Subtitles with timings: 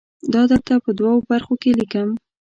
[0.33, 2.09] دا درته په دوو برخو کې لیکم.